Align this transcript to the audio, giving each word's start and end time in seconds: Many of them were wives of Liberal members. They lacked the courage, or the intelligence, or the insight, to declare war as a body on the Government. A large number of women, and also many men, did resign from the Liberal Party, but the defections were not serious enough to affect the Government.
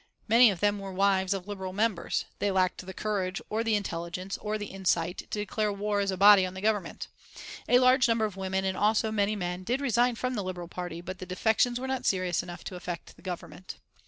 Many 0.27 0.49
of 0.49 0.61
them 0.61 0.79
were 0.79 0.91
wives 0.91 1.31
of 1.31 1.47
Liberal 1.47 1.73
members. 1.73 2.25
They 2.39 2.49
lacked 2.49 2.83
the 2.83 2.91
courage, 2.91 3.39
or 3.51 3.63
the 3.63 3.75
intelligence, 3.75 4.35
or 4.39 4.57
the 4.57 4.65
insight, 4.65 5.19
to 5.19 5.27
declare 5.37 5.71
war 5.71 5.99
as 5.99 6.09
a 6.09 6.17
body 6.17 6.43
on 6.43 6.55
the 6.55 6.59
Government. 6.59 7.07
A 7.69 7.77
large 7.77 8.07
number 8.07 8.25
of 8.25 8.35
women, 8.35 8.65
and 8.65 8.75
also 8.75 9.11
many 9.11 9.35
men, 9.35 9.63
did 9.63 9.79
resign 9.79 10.15
from 10.15 10.33
the 10.33 10.43
Liberal 10.43 10.67
Party, 10.67 11.01
but 11.01 11.19
the 11.19 11.27
defections 11.27 11.79
were 11.79 11.85
not 11.87 12.07
serious 12.07 12.41
enough 12.41 12.63
to 12.63 12.75
affect 12.75 13.15
the 13.15 13.21
Government. 13.21 13.77